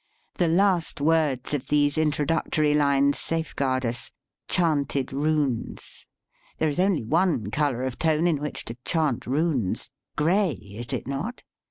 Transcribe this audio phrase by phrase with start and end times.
[0.39, 4.09] The last words of these introductory lines safeguard us
[4.47, 6.07] "chanted runes."
[6.57, 11.07] There is only one color of tone in which to "chant runes." Gray, is it
[11.07, 11.43] not?